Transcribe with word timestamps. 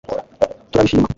turabishima 0.71 1.07